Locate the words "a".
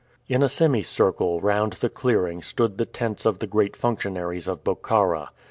0.41-0.49